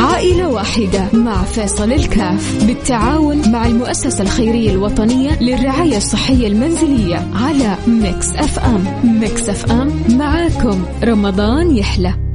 [0.00, 8.28] عائلة واحدة مع فيصل الكاف بالتعاون مع المؤسسة الخيرية الوطنية للرعاية الصحية المنزلية على Mix
[8.28, 8.84] FM.
[9.20, 12.29] Mix FM معاكم رمضان يحلى.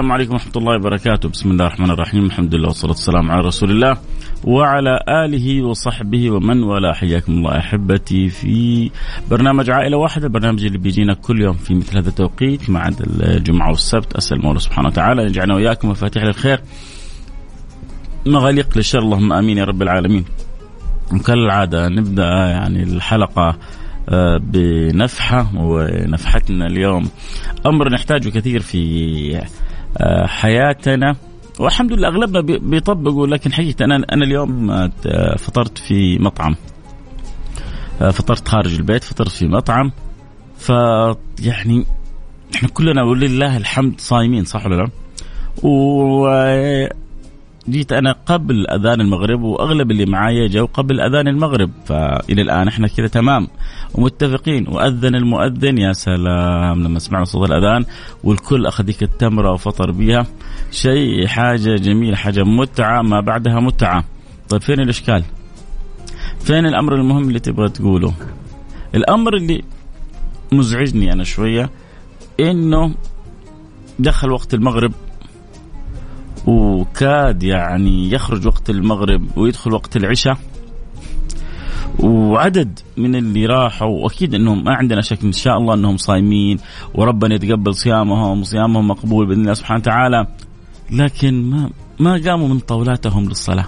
[0.00, 1.28] السلام عليكم ورحمة الله وبركاته.
[1.28, 2.24] بسم الله الرحمن الرحيم.
[2.24, 3.96] الحمد لله والصلاة والسلام على رسول الله
[4.44, 6.92] وعلى آله وصحبه ومن والاه.
[6.92, 8.90] حياكم الله أحبتي في
[9.30, 12.90] برنامج عائلة واحدة البرنامج اللي بيجينا كل يوم في مثل هذا التوقيت مع
[13.20, 14.16] الجمعة والسبت.
[14.16, 16.60] أسأل المولى سبحانه وتعالى يجعلنا وإياكم مفاتيح للخير.
[18.26, 18.98] مغاليق للشر.
[18.98, 20.24] اللهم آمين يا رب العالمين.
[21.12, 23.56] وكالعادة نبدأ يعني الحلقة
[24.08, 27.08] آه، بنفحة ونفحتنا اليوم.
[27.66, 29.40] أمر نحتاجه كثير في
[30.26, 31.16] حياتنا.
[31.60, 36.56] والحمد لله أغلبنا بيطبقوا لكن حقيقة أنا أنا اليوم آه، فطرت في مطعم.
[38.02, 39.92] آه، فطرت خارج البيت فطرت في مطعم.
[40.58, 40.68] ف
[41.42, 41.84] يعني
[42.54, 44.90] إحنا كلنا ولله الحمد صايمين صح ولا لا؟
[45.62, 46.26] و
[47.68, 52.88] جيت أنا قبل أذان المغرب وأغلب اللي معايا جو قبل أذان المغرب فإلى الآن إحنا
[52.88, 53.48] كذا تمام.
[53.94, 54.68] ومتفقين.
[54.68, 57.84] وأذن المؤذن يا سلام لما سمعنا صوت الأذان
[58.24, 60.26] والكل اخذ ذيك التمرة وفطر بها
[60.70, 64.04] شيء حاجة جميلة حاجة متعة ما بعدها متعة.
[64.48, 65.24] طيب فين الإشكال؟
[66.40, 68.14] فين الأمر المهم اللي تبغى تقوله؟
[68.94, 69.62] الأمر اللي
[70.52, 71.70] مزعجني أنا شوية
[72.40, 72.94] إنه
[73.98, 74.92] دخل وقت المغرب.
[76.46, 80.36] وكاد يعني يخرج وقت المغرب ويدخل وقت العشاء.
[81.98, 86.58] وعدد من اللي راحوا وأكيد إنهم ما عندنا شك إن شاء الله إنهم صايمين
[86.94, 90.26] وربنا يتقبل صيامهم وصيامهم مقبول بإذن الله سبحانه وتعالى.
[90.90, 93.66] لكن ما ما قاموا من طاولاتهم للصلاة.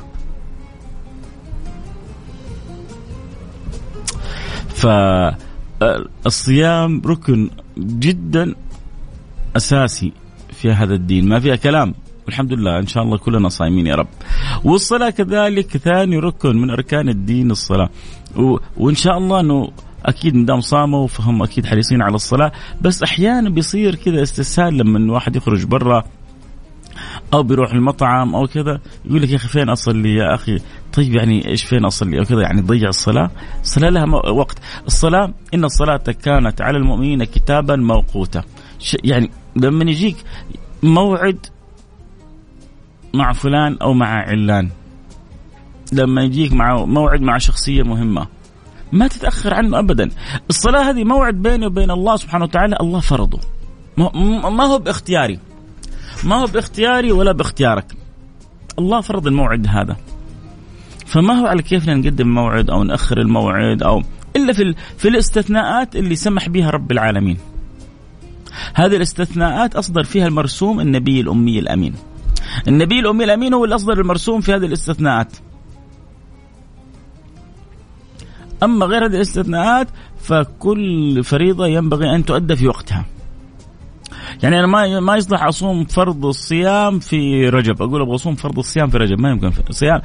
[6.23, 8.55] فالصيام ركن جدا
[9.57, 10.13] أساسي
[10.53, 11.29] في هذا الدين.
[11.29, 11.95] ما فيها كلام.
[12.27, 14.09] والحمد لله إن شاء الله كلنا صايمين يا رب.
[14.65, 17.89] والصلاة كذلك ثاني ركن من أركان الدين الصلاة.
[18.37, 18.57] و...
[18.77, 19.73] وإن شاء الله إنه
[20.05, 22.53] أكيد مدام صاموا فهم أكيد حريصين على الصلاة.
[22.81, 26.05] بس أحيانا بيصير كذا استسهال لما الواحد يخرج برا
[27.35, 30.59] أو بيروح المطعم أو كذا يقول لك يا أخي فين أصلي يا أخي؟
[30.93, 33.31] طيب يعني إيش فين أصلي أو كذا؟ يعني تضيع الصلاة.
[33.63, 34.59] الصلاة لها وقت.
[34.87, 38.43] الصلاة إن الصلاة كانت على المؤمنين كتابا موقوتا.
[39.05, 40.17] يعني لما يجيك
[40.83, 41.47] موعد
[43.15, 44.69] مع فلان أو مع علان.
[45.93, 48.27] لما يجيك مع موعد مع شخصية مهمة
[48.93, 50.11] ما تتأخر عنه ابدا.
[50.51, 53.41] الصلاة هذه موعد بيني وبين الله سبحانه وتعالى الله فرضه.
[54.51, 55.39] ما هو باختياري.
[56.25, 57.93] ما هو باختياري ولا باختيارك.
[58.79, 59.97] الله فرض الموعد هذا.
[61.07, 64.03] فما هو على كيفنا نقدم موعد أو نأخر الموعد أو
[64.37, 67.39] إلا في في الاستثناءات اللي سمح بها رب العالمين.
[68.75, 71.95] هذه الاستثناءات أصدر فيها المرسوم النبي الأمي الأمين.
[72.69, 75.33] النبي الأمي الأمين هو اللي أصدر المرسوم في هذه الاستثناءات.
[78.63, 79.89] أما غير هذه الاستثناءات
[80.21, 83.05] فكل فريضة ينبغي أن تؤدى في وقتها.
[84.43, 87.83] يعني أنا ما ما يصلح أصوم فرض الصيام في رجب.
[87.83, 90.01] أقول أبغى أصوم فرض الصيام في رجب ما يمكن صيام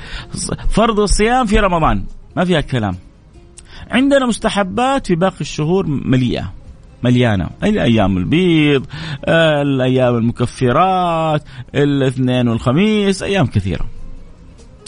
[0.70, 2.04] فرض الصيام في رمضان.
[2.36, 2.96] ما فيها كلام
[3.92, 6.54] عندنا مستحبات في باقي الشهور مليئة.
[7.04, 7.50] مليانة.
[7.64, 8.86] الأيام البيض
[9.62, 11.44] الأيام المكفرات
[11.76, 13.86] الاثنين والخميس أيام كثيرة.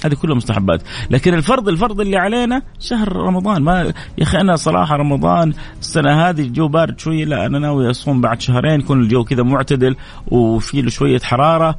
[0.05, 0.81] هذه كلها مستحبات.
[1.09, 3.61] لكن الفرض الفرض اللي علينا شهر رمضان.
[3.61, 3.81] ما
[4.17, 8.41] يا أخي أنا صراحة رمضان السنة هذه الجو بارد شوية لا أنا ناوي أصوم بعد
[8.41, 8.79] شهرين.
[8.79, 9.95] يكون الجو كذا معتدل
[10.27, 11.75] وفي له شوية حرارة.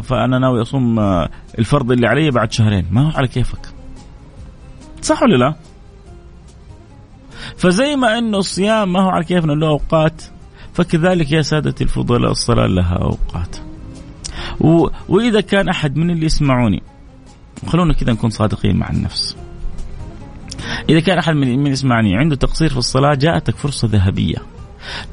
[0.00, 0.98] فأنا ناوي أصوم
[1.58, 2.86] الفرض اللي علي بعد شهرين.
[2.90, 3.60] ما هو على كيفك؟
[5.02, 5.54] صح ولا لا؟
[7.56, 10.22] فزي ما إنه الصيام ما هو على كيفنا له أوقات
[10.72, 13.56] فكذلك يا سادتي الفضلاء الصلاة لها أوقات.
[14.60, 14.88] و...
[15.08, 16.82] وإذا كان أحد من اللي يسمعوني
[17.66, 19.36] خلونا كذا نكون صادقين مع النفس.
[20.88, 24.38] إذا كان أحد من من يسمعني عنده تقصير في الصلاة جاءتك فرصة ذهبية.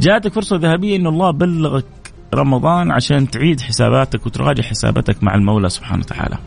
[0.02, 1.86] جاءتك فرصة ذهبية أن الله بلغك
[2.34, 6.38] رمضان عشان تعيد حساباتك وتراجع حساباتك مع المولى سبحانه وتعالى.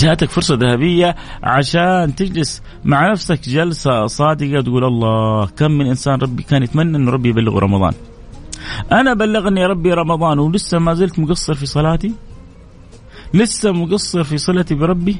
[0.00, 6.42] جاءتك فرصة ذهبية عشان تجلس مع نفسك جلسة صادقة تقول الله كم من إنسان ربي
[6.42, 7.92] كان يتمنى أن ربي يبلغه رمضان.
[8.92, 12.12] أنا بلغني ربي رمضان ولسه ما زلت مقصر في صلاتي؟
[13.34, 15.16] لسه مقصر في صلتي بربي؟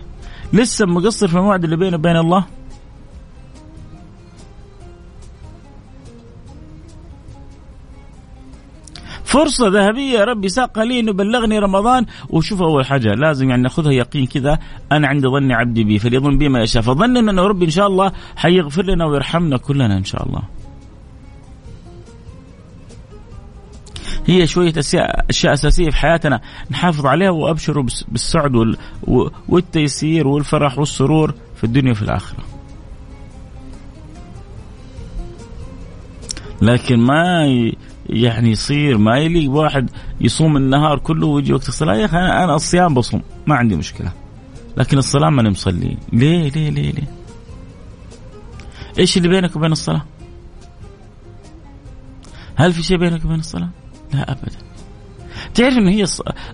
[0.52, 2.44] لسه مقصر في الموعد اللي بيني وبين الله؟
[9.30, 12.06] فرصة ذهبية يا ربي ساق لي انه بلغني رمضان.
[12.30, 14.58] وشوف أول حاجة لازم يعني ناخذها يقين كذا
[14.92, 16.82] أنا عند ظن عبدي بي فليظن بي ما يشاء.
[16.82, 20.42] فظن إنه ربي إن شاء الله حيغفر لنا ويرحمنا كلنا إن شاء الله.
[24.26, 26.40] هي شوية أشياء, أشياء أساسية في حياتنا
[26.70, 28.76] نحافظ عليها وأبشروا بالسعد
[29.48, 32.44] والتيسير والفرح والسرور في الدنيا وفي الآخرة.
[36.62, 37.46] لكن ما
[38.12, 39.90] يعني يصير ما يليق واحد
[40.20, 44.12] يصوم النهار كله ويجي وقت الصلاة يا أخي أنا الصيام بصوم ما عندي مشكلة
[44.76, 47.08] لكن الصلاة ماني مصلي ليه ليه ليه ليه
[48.98, 50.02] إيش اللي بينك وبين الصلاة؟
[52.56, 53.68] هل في شيء بينك وبين الصلاة؟
[54.14, 54.58] لا ابدا
[55.54, 56.06] تعرف انه هي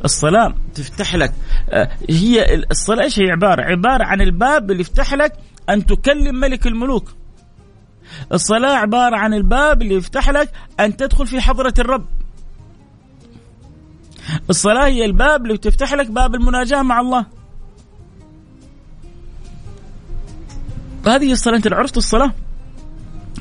[0.04, 1.32] الصلاة تفتح لك
[1.70, 5.32] آه، هي الصلاة إيش هي عبارة؟ عبارة عن الباب اللي يفتح لك
[5.70, 7.14] أن تكلم ملك الملوك.
[8.32, 12.06] الصلاة عبارة عن الباب اللي يفتح لك أن تدخل في حضرة الرب.
[14.50, 17.26] الصلاة هي الباب اللي تفتح لك باب المناجاة مع الله.
[21.06, 22.32] هذه الصلاة أنت عرفت الصلاة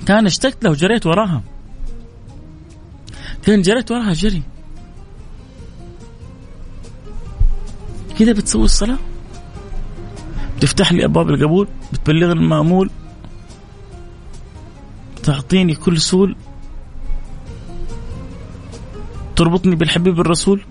[0.06, 1.42] كان اشتقت له وجريت وراها.
[3.44, 4.42] كان جريت وراها جري
[8.20, 8.98] كذا بتسوي الصلاة
[10.62, 12.90] تفتح لي أبواب القبول بتبلغني المأمول
[15.26, 16.36] تعطيني كل سول
[19.36, 20.66] تربطني بالحبيب الرسول؟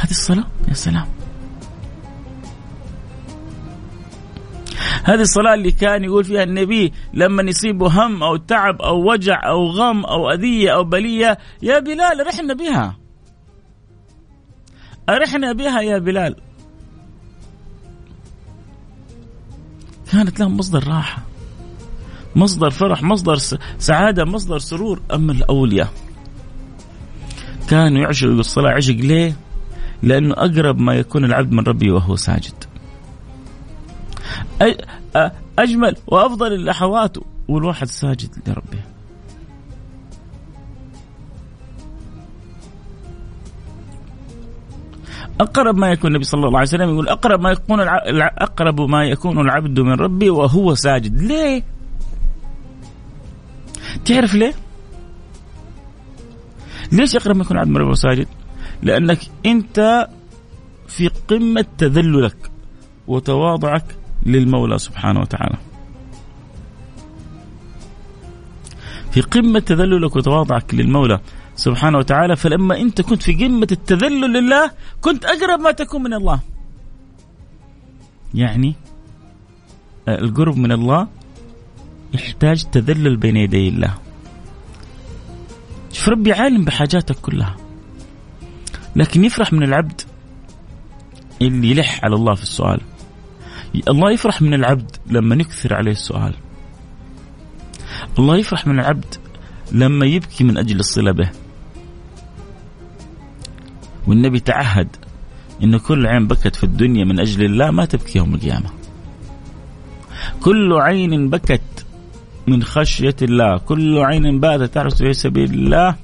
[0.00, 1.06] هذه الصلاة؟ يا سلام.
[5.04, 9.66] هذه الصلاة اللي كان يقول فيها النبي لما يصيبه هم أو تعب أو وجع أو
[9.66, 12.98] غم أو أذية أو بلية يا بلال أرحنا بها.
[15.08, 16.36] أرحنا بها يا بلال.
[20.12, 21.27] كانت لهم مصدر راحة.
[22.38, 23.36] مصدر فرح مصدر
[23.78, 25.00] سعادة مصدر سرور.
[25.14, 25.92] أما الأولياء
[27.68, 29.36] كانوا يعشقوا الصلاة عشق ليه؟
[30.02, 32.64] لأنه أقرب ما يكون العبد من ربه وهو ساجد.
[35.58, 37.16] أجمل وأفضل اللحظات
[37.48, 38.82] والواحد ساجد لربه.
[45.40, 47.80] أقرب ما يكون النبي صلى الله عليه وسلم يقول أقرب ما يكون
[48.20, 51.20] أقرب ما يكون العبد من ربه وهو ساجد.
[51.20, 51.77] ليه؟
[54.04, 54.54] تعرف ليه؟
[56.92, 58.26] ليش أقرب ما يكون ربه وهو ساجد؟
[58.82, 60.08] لأنك أنت
[60.88, 62.50] في قمة تذللك
[63.06, 63.84] وتواضعك
[64.26, 65.56] للمولى سبحانه وتعالى.
[69.10, 71.20] في قمة تذللك وتواضعك للمولى
[71.56, 76.40] سبحانه وتعالى فلما أنت كنت في قمة التذلل لله كنت أقرب ما تكون من الله.
[78.34, 78.74] يعني
[80.08, 81.08] القرب من الله
[82.14, 83.94] يحتاج تذلل بين يدي الله.
[85.92, 87.56] شوف ربي عالم بحاجاتك كلها.
[88.96, 90.00] لكن يفرح من العبد
[91.42, 92.80] اللي يلح على الله في السؤال.
[93.88, 96.34] الله يفرح من العبد لما يكثر عليه السؤال.
[98.18, 99.14] الله يفرح من العبد
[99.72, 101.30] لما يبكي من أجل الصلة به.
[104.06, 104.88] والنبي تعهد
[105.62, 108.70] أن كل عين بكت في الدنيا من أجل الله ما تبكي يوم القيامة.
[110.40, 111.86] كل عين بكت
[112.48, 113.58] من خشية الله.
[113.58, 115.96] كل عين باتت تحرس في سبيل الله.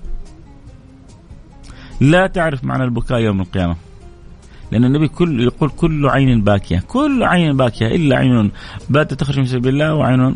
[2.00, 3.76] لا تعرف معنى البكاء يوم القيامة.
[4.72, 6.78] لأن النبي كل يقول كل عين باكية.
[6.88, 7.86] كل عين باكية.
[7.86, 8.50] إلا عين
[8.88, 10.34] باتت تخرج من سبيل الله وعين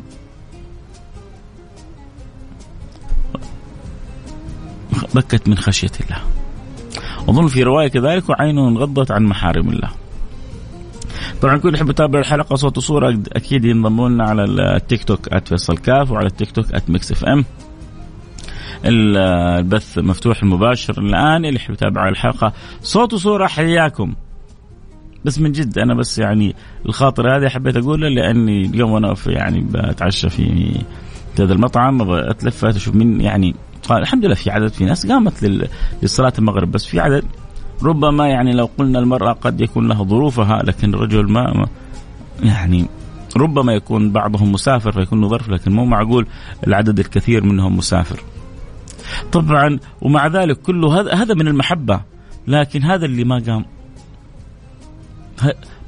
[5.15, 6.19] بكت من خشية الله.
[7.29, 9.91] أظن في رواية كذلك وعين غضت عن محارم الله.
[11.42, 16.11] طبعا كل يحب يتابع الحلقة صوت وصورة أكيد ينضموا لنا على التيك توك @فيصل كاف
[16.11, 17.45] وعلى التيك توك @Mix FM
[18.85, 22.52] البث مفتوح المباشر الآن اللي يحب يتابع الحلقة
[22.83, 24.14] صوت وصورة حياكم.
[25.25, 26.54] بس من جد أنا بس يعني
[26.87, 30.75] الخاطر هذه حبيت اقوله لأني اليوم وأنا في يعني بتعشى في
[31.40, 33.54] هذا المطعم أتلفت أشوف مين يعني
[33.90, 35.45] الحمد لله في عدد في ناس قامت
[36.02, 37.25] لصلاة المغرب بس في عدد
[37.83, 41.67] ربما يعني لو قلنا المرأة قد يكون لها ظروفها لكن الرجل ما
[42.43, 42.87] يعني
[43.37, 46.27] ربما يكون بعضهم مسافر فيكون ظرف لكن مو معقول
[46.67, 48.21] العدد الكثير منهم مسافر.
[49.33, 52.01] طبعا ومع ذلك كله هذا هذا من المحبة
[52.47, 53.65] لكن هذا اللي ما قام.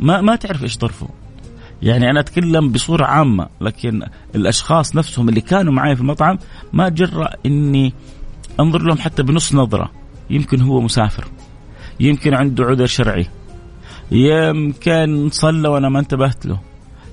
[0.01, 1.09] ما ما تعرف إيش ظرفه.
[1.83, 4.03] يعني أنا أتكلم بصورة عامة لكن
[4.35, 6.39] الأشخاص نفسهم اللي كانوا معي في المطعم
[6.73, 7.93] ما جرأ إني
[8.61, 9.91] أنظر لهم حتى بنص نظرة.
[10.31, 11.25] يمكن هو مسافر.
[12.01, 13.27] يمكن عنده عذر شرعي.
[14.11, 16.61] يمكن صلى وأنا ما انتبهت له.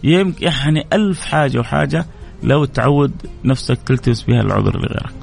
[0.04, 2.06] يمكن يعني ألف حاجة وحاجة
[2.44, 3.12] لو تعود
[3.44, 5.14] نفسك تلتمس بها العذر لغيرك.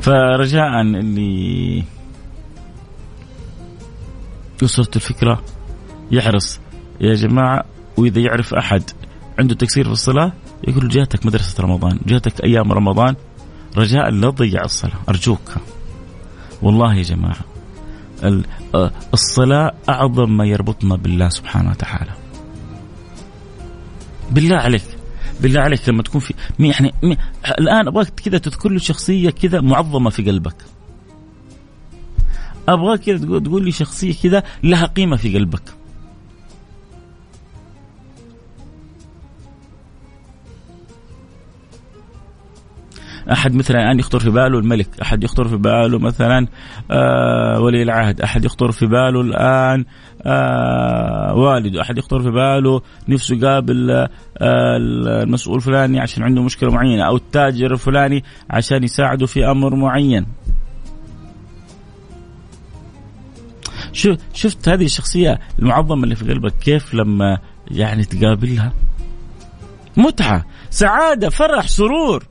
[0.00, 1.84] فرجاء اللي
[4.62, 5.42] وصلت الفكرة.
[6.10, 6.60] يحرص
[7.00, 7.64] يا جماعة
[7.96, 8.82] وإذا يعرف أحد
[9.38, 10.32] عنده تكسير في الصلاة
[10.68, 13.14] يقول جاتك مدرسة رمضان جاتك أيام رمضان
[13.76, 14.98] رجاء لا تضيع الصلاة.
[15.08, 15.54] أرجوك.
[16.62, 17.40] والله يا جماعة
[19.14, 22.12] الصلاة أعظم ما يربطنا بالله سبحانه وتعالى.
[24.30, 24.84] بالله عليك
[25.40, 26.94] بالله عليك لما تكون في يعني
[27.58, 30.56] الآن أبغاك كذا تذكر له شخصية كذا معظمة في قلبك.
[32.68, 35.62] أبغاك كذا تقول لي شخصية كذا لها قيمة في قلبك.
[43.32, 46.46] أحد مثلا الان يخطر في باله الملك، أحد يخطر في باله مثلا
[46.90, 49.84] آه ولي العهد، أحد يخطر في باله الآن
[50.22, 54.08] آه والده، أحد يخطر في باله نفسه يقابل آه
[55.22, 60.26] المسؤول الفلاني عشان عنده مشكلة معينة، أو التاجر الفلاني عشان يساعده في أمر معين.
[64.32, 67.38] شفت هذه الشخصية المعظمة اللي في قلبك كيف لما
[67.70, 68.72] يعني تقابلها
[69.96, 72.24] متعة سعادة فرح سرور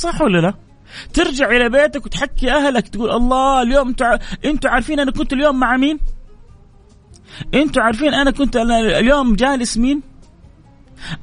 [0.00, 0.54] صح ولا لا؟
[1.14, 5.76] ترجع إلى بيتك وتحكي أهلك تقول الله اليوم أنتوا أنتوا عارفين أنا كنت اليوم مع
[5.76, 5.98] مين؟
[7.54, 10.02] أنتوا عارفين أنا كنت اليوم جالس مين؟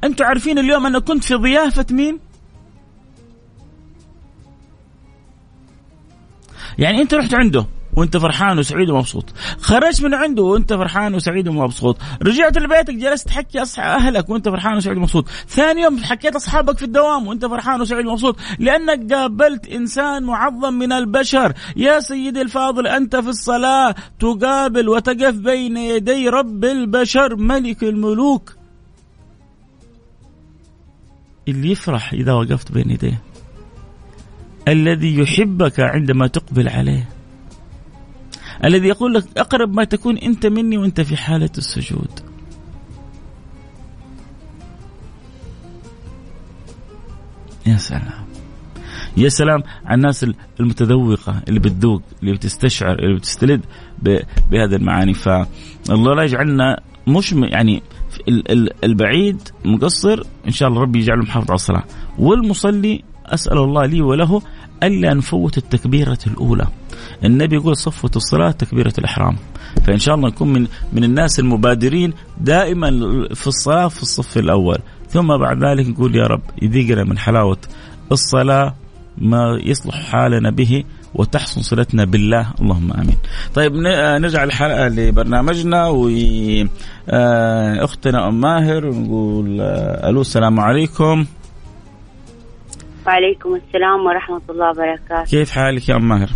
[0.03, 2.19] أنتوا عارفين اليوم أنا كنت في ضيافة مين؟
[6.77, 7.65] يعني أنت رحت عنده
[7.97, 9.25] وانت فرحان وسعيد ومبسوط.
[9.61, 11.97] خرجت من عنده وانت فرحان وسعيد ومبسوط.
[12.21, 15.29] رجعت لبيتك جلست تحكي أهلك وانت فرحان وسعيد ومبسوط.
[15.47, 18.37] ثاني يوم حكيت اصحابك في الدوام وانت فرحان وسعيد ومبسوط.
[18.59, 21.53] لأنك قابلت إنسان معظم من البشر.
[21.75, 28.55] يا سيدي الفاضل أنت في الصلاة تقابل وتقف بين يدي رب البشر ملك الملوك.
[31.47, 33.21] اللي يفرح إذا وقفت بين يديه.
[34.67, 37.16] الذي يحبك عندما تقبل عليه.
[38.65, 42.19] الذي يقول لك أقرب ما تكون أنت مني وأنت في حالة السجود.
[47.65, 48.27] يا سلام.
[49.17, 50.25] يا سلام على الناس
[50.59, 53.59] المتذوقة اللي بتذوق اللي بتستشعر اللي بتستلذ
[54.51, 55.13] بهذه المعاني.
[55.13, 57.83] فالله لا يجعلنا مش يعني
[58.83, 60.23] البعيد مقصر.
[60.47, 61.83] إن شاء الله ربي يجعله محافظ على الصلاة.
[62.19, 64.41] والمصلي أسأل الله لي وله
[64.83, 66.67] ألا نفوت التكبيرة الأولى.
[67.23, 69.35] النبي يقول صفوة الصلاة تكبيرة الإحرام
[69.85, 72.89] فإن شاء الله نكون من من الناس المبادرين دائما
[73.33, 74.77] في الصلاة في الصف الأول
[75.09, 77.57] ثم بعد ذلك نقول يا رب يذيقنا من حلاوة
[78.11, 78.75] الصلاة
[79.17, 80.83] ما يصلح حالنا به
[81.15, 83.17] وتحسن صلتنا بالله اللهم آمين.
[83.55, 83.73] طيب
[84.21, 86.65] نرجع الحلقة لبرنامجنا واختنا
[88.25, 91.25] آه، أم ماهر ونقول آه، ألو السلام عليكم.
[93.07, 95.31] وعليكم السلام ورحمة الله وبركاته.
[95.31, 96.29] كيف حالك يا أم ماهر؟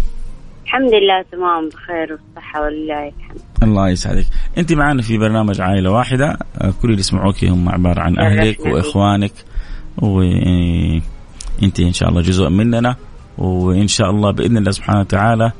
[0.66, 3.42] الحمد لله تمام بخير والصحة ولله الحمد.
[3.64, 4.26] الله يسعدك.
[4.58, 6.38] أنت معنا في برنامج عائلة واحدة.
[6.82, 9.32] كل اللي يسمعوك هم عبارة عن أهلك وإخوانك.
[9.98, 12.96] وانت إن شاء الله جزء مننا.
[13.38, 15.52] وإن شاء الله بإذن الله سبحانه وتعالى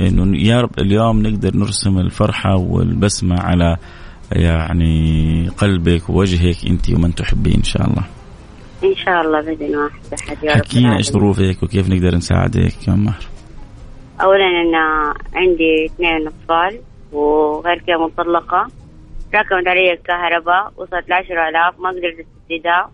[0.00, 3.76] إنه يا رب اليوم نقدر نرسم الفرحة والبسمة على
[4.32, 8.04] يعني قلبك ووجهك أنت ومن تحبين إن شاء الله.
[8.84, 12.92] إن شاء الله بإذن واحد أحد يا رب حكينا إيش ظروفك وكيف نقدر نساعدك يا
[12.92, 13.24] مهر.
[14.22, 16.80] اولا أنا عندي اثنين أطفال
[17.12, 18.68] وغير كذا مطلقة.
[19.34, 22.90] راكمت علي الكهرباء وصلت لعشرة آلاف ما قدرت استسددها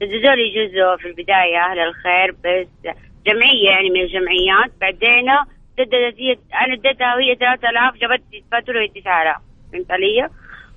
[0.00, 2.92] سددوا لي جزء في البداية أهل الخير بس
[3.26, 4.70] جمعية يعني من الجمعيات.
[4.80, 5.32] بعدين
[5.76, 9.36] سددت هي أنا اديتها وهي 3000 جابت لي فاتورة هي 9000
[9.72, 10.28] فهمت علي؟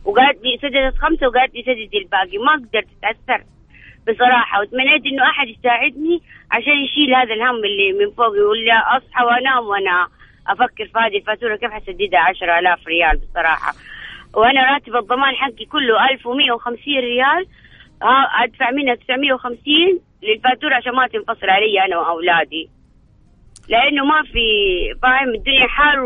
[0.05, 2.37] وقالت لي سددت خمسة وقالت لي سددي الباقي.
[2.37, 3.43] ما قدرت أتأثر.
[4.11, 9.25] بصراحة وتمنيت إنه أحد يساعدني عشان يشيل هذا الهم اللي من فوق يقول لي أصحى
[9.25, 10.07] وأنام وأنا
[10.47, 13.73] أفكر في هذه الفاتورة كيف حسددها؟ 10000 ريال بصراحة.
[14.33, 17.45] وأنا راتب الضمان حقي كله 1150 ريال.
[18.43, 22.69] أدفع منها 950 للفاتورة عشان ما تنفصل علي أنا وأولادي.
[23.69, 24.39] لأنه ما في
[25.01, 26.05] فاهم؟ الدنيا حر.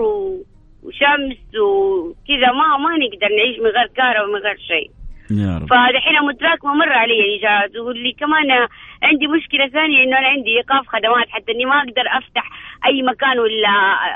[0.83, 4.91] وشمس وكذا ما ما نقدر نعيش من غير كهرباء ومن غير شيء.
[5.31, 5.69] يا رب.
[5.69, 8.67] فدحين متراكمه مره علي الايجارات واللي كمان
[9.03, 12.49] عندي مشكلة ثانية إنه أنا عندي إيقاف خدمات حتى إني ما أقدر أفتح
[12.85, 13.69] أي مكان ولا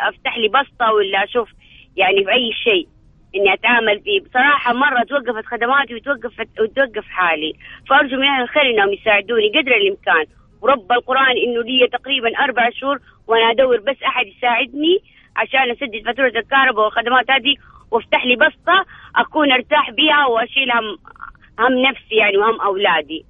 [0.09, 1.49] أفتح لي بسطة ولا أشوف
[1.97, 2.87] يعني في اي شيء
[3.35, 4.21] إني أتعامل فيه.
[4.21, 7.53] بصراحة مرة توقفت خدماتي وتوقفت وتوقف حالي.
[7.89, 10.25] فأرجو من أهل الخير إنهم يساعدوني قدر الإمكان.
[10.61, 14.99] ورب القرآن إنه لي تقريبا أربع شهور وأنا أدور بس أحد يساعدني
[15.35, 17.55] عشان أسدد فاتورة الكهرباء والخدمات هذه
[17.91, 18.85] وأفتح لي بسطة
[19.17, 20.87] أكون أرتاح بها وأشيل هم
[21.59, 23.25] هم نفسي يعني وهم أولادي.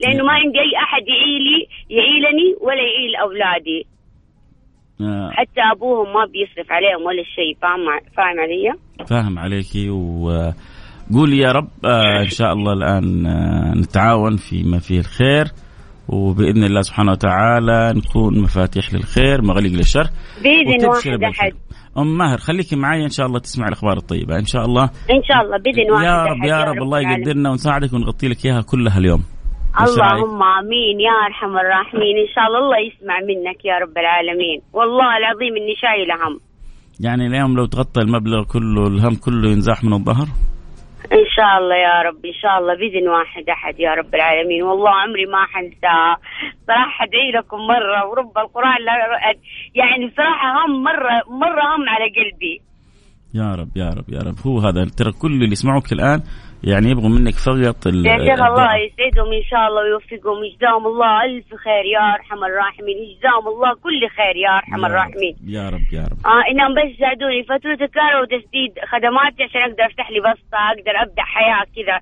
[0.00, 3.86] لأنه ما عندي أي أحد يعيلي يعيلني ولا يعيل أولادي.
[5.00, 5.30] آه.
[5.32, 7.56] حتى أبوهم ما بيصرف عليهم ولا شيء.
[7.62, 7.84] فاهم
[8.16, 8.72] فاهم علي؟
[9.06, 15.44] فاهم عليكي وقولي يا رب آه إن شاء الله الآن آه نتعاون فيما فيه الخير.
[16.12, 20.06] وبإذن الله سبحانه وتعالى نكون مفاتيح للخير مغاليق للشر.
[20.42, 21.52] بإذن واحد أحد.
[21.98, 24.38] أم ماهر خليكي معي إن شاء الله تسمع الأخبار الطيبة.
[24.38, 24.84] إن شاء الله.
[24.84, 28.46] إن شاء الله بإذن واحد يا رب يا رب, رب الله يقدرنا ونساعدك ونغطي لك
[28.46, 29.22] إياها كلها اليوم.
[29.80, 32.14] اللهم آمين يا أرحم الراحمين.
[32.24, 34.58] إن شاء الله الله يسمع منك يا رب العالمين.
[34.72, 36.40] والله العظيم إني شايلة هم.
[37.00, 40.28] يعني اليوم لو تغطى المبلغ كله الهم كله ينزاح من الظهر؟
[41.12, 44.62] إن شاء الله يا رب إن شاء الله بإذن واحد أحد يا رب العالمين.
[44.62, 46.16] والله عمري ما حنساه.
[46.66, 48.76] صراحة أدعي لكم مرة ورب القرآن
[49.74, 52.60] يعني بصراحه هم مرة مرة هم على قلبي.
[53.34, 54.34] يا رب يا رب يا رب.
[54.46, 56.20] هو هذا ترى كل اللي يسمعوك الآن
[56.64, 60.44] يعني يبغوا منك فقط يا شيخ الله يسعدهم إن شاء الله ويوفقهم.
[60.44, 62.96] يجزاهم الله ألف خير يا أرحم الراحمين.
[63.08, 65.34] يجزاهم الله كل خير يا أرحم الراحمين.
[65.56, 66.18] يا رب يا رب.
[66.32, 71.24] آه إنهم بس يساعدوني فاتوره الكهرباء وتسديد خدماتي عشان أقدر أفتح لي بسطة أقدر أبدأ
[71.34, 71.96] حياة كذا.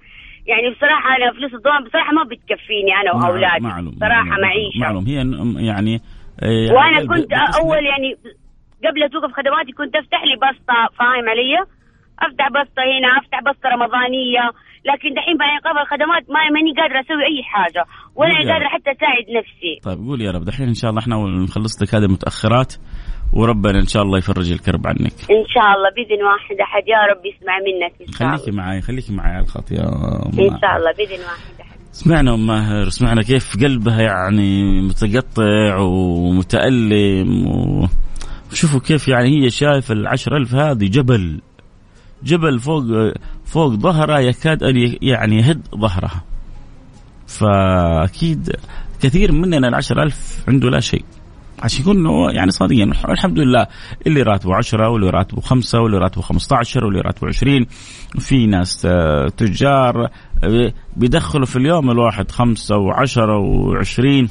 [0.51, 3.65] يعني بصراحة أنا فلوس الضمان بصراحة ما بتكفيني أنا وأولادي.
[3.65, 4.81] معلوم صراحة معلوم معيشة.
[4.85, 5.05] معلوم.
[5.11, 5.17] هي
[5.71, 5.95] يعني
[6.43, 8.11] آه وأنا كنت أول يعني
[8.85, 11.78] قبل توقف خدماتي كنت أفتح لي بسطة فاهم علي؟
[12.27, 14.45] أفتح بسطة هنا أفتح بسطة رمضانية.
[14.91, 17.85] لكن دحين بعد ايقاف الخدمات ما ماني قادرة أسوي أي حاجة
[18.17, 19.73] ولا قادرة حتى أساعد نفسي.
[19.83, 20.45] طيب قول يا رب.
[20.45, 22.75] دحين إن شاء الله إحنا نخلص لك هذه المتأخرات
[23.33, 25.17] وربنا إن شاء الله يفرج الكرب عنك.
[25.31, 26.83] إن شاء الله بإذن واحد أحد.
[26.95, 29.87] يا رب يسمع منك إن شاء خليكي معي خليكي معي على الخط يا
[30.39, 31.79] إن شاء الله بإذن واحد أحد.
[31.93, 37.87] سمعنا أم ماهر سمعنا كيف قلبها يعني متقطع ومتألم و...
[38.53, 41.41] شوفوا كيف يعني هي شايفة العشر ألف هذه جبل.
[42.23, 42.85] جبل فوق
[43.45, 46.25] فوق ظهرها يكاد أن يعني يهد ظهرها
[47.27, 48.53] فأكيد
[49.01, 51.05] كثير مننا العشر ألف عنده لا شيء.
[51.63, 53.67] عشان يكون يعني صادقين الحمد لله
[54.07, 57.67] اللي راتبه 10 واللي راتبه 5 واللي راتبه 15 واللي راتبه 20
[58.19, 58.89] في ناس
[59.37, 60.09] تجار
[60.97, 64.29] بيدخلوا في اليوم الواحد 5 و10 و20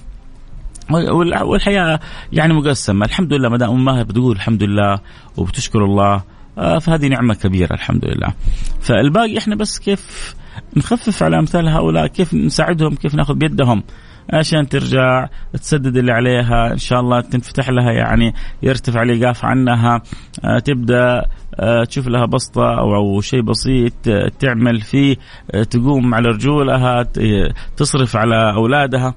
[1.41, 1.99] والحياة
[2.33, 3.05] يعني مقسمة.
[3.05, 4.99] الحمد لله ما دام ام ماهر بتقول الحمد لله
[5.37, 6.23] وبتشكر الله
[6.81, 8.33] فهذه نعمة كبيرة الحمد لله
[8.81, 10.35] فالباقي إحنا بس كيف
[10.77, 13.83] نخفف على أمثال هؤلاء كيف نساعدهم كيف ناخذ بيدهم
[14.33, 16.71] عشان ترجع تسدد اللي عليها.
[16.73, 20.01] إن شاء الله تنفتح لها يعني يرتفع الايقاف عنها.
[20.65, 21.25] تبدأ
[21.89, 23.93] تشوف لها بسطة أو, أو شيء بسيط
[24.39, 25.15] تعمل فيه
[25.69, 27.03] تقوم على رجولها
[27.77, 29.15] تصرف على أولادها.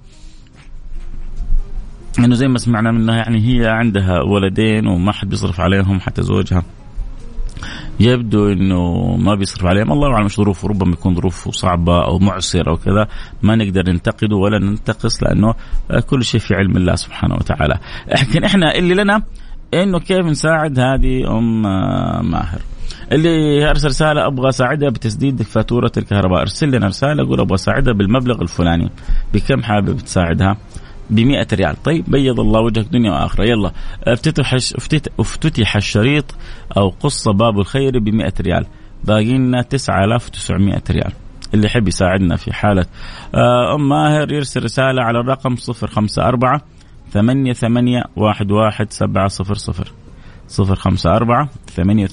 [2.18, 6.62] إنه زي ما سمعنا منها يعني هي عندها ولدين وما حد بيصرف عليهم حتى زوجها.
[8.00, 9.92] يبدو إنه ما بيصرف عليهم.
[9.92, 10.68] الله أعلم ظروفه.
[10.68, 13.08] ربما يكون ظروفه صعبة أو معسرة أو كذا.
[13.42, 15.54] ما نقدر ننتقده ولا ننتقص لأنه
[16.10, 17.78] كل شيء في علم الله سبحانه وتعالى.
[18.08, 19.22] لكن إحنا اللي لنا
[19.74, 21.62] إنه كيف نساعد هذه أم
[22.30, 22.60] ماهر.
[23.12, 26.40] اللي أرسل رسالة أبغى أساعدها بتسديد فاتورة الكهرباء.
[26.40, 28.90] أرسل لنا رسالة قول أبغى أساعدها بالمبلغ الفلاني.
[29.34, 30.56] بكم حابب تساعدها؟
[31.10, 31.18] ب
[31.54, 31.82] ريال.
[31.82, 33.44] طيب بيض الله وجهك دنيا وآخرة.
[33.44, 33.72] يلا
[34.04, 34.54] افتتح
[35.20, 36.34] افتتح الشريط
[36.76, 38.08] أو قص باب الخير ب
[38.40, 38.66] ريال.
[39.04, 41.12] باقي لنا 9900 ريال.
[41.54, 42.86] اللي يحب يساعدنا في حالة
[43.74, 46.60] أم ماهر يرسل رسالة على الرقم 054
[47.12, 49.92] ثمانية ثمانية واحد واحد سبعة صفر صفر.
[50.48, 52.06] صفر خمسة أربعة ثمانية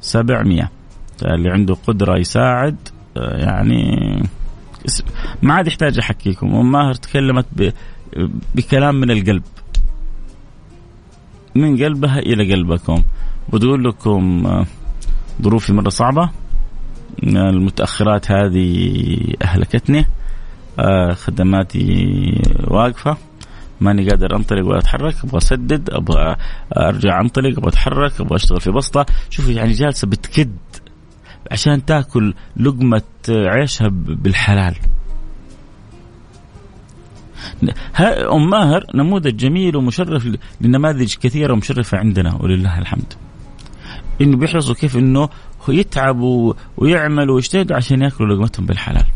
[0.00, 0.70] سبعمية.
[1.24, 2.76] اللي عنده قدرة يساعد
[3.16, 4.22] يعني
[5.42, 6.54] ما عاد يحتاج أحكيكم.
[6.54, 7.70] أم ماهر تكلمت ب...
[8.54, 9.42] بكلام من القلب.
[11.54, 13.02] من قلبها إلى قلبكم.
[13.52, 14.66] وتقول لكم آه،
[15.42, 16.30] ظروفي مرة صعبة.
[17.22, 20.06] المتأخرات هذه أهلكتني.
[20.78, 23.16] آه، خدماتي واقفة.
[23.80, 25.14] ماني قادر أنطلق ولا أتحرك.
[25.24, 26.36] أبغى أسدد أبغى
[26.76, 29.06] أرجع أنطلق أبغى أتحرك أبغى أشتغل في بسطة.
[29.30, 30.56] شوفي يعني جالسة بتكد.
[31.50, 34.76] عشان تاكل لقمة عيشها بالحلال.
[38.32, 40.28] أم ماهر نموذج جميل ومشرف
[40.60, 43.12] لنماذج كثيرة ومشرفة عندنا ولله الحمد.
[44.20, 45.28] إنه بيحرصوا كيف إنه
[45.68, 49.06] يتعبوا ويعملوا ويجتهدوا عشان يأكلوا لقمتهم بالحلال.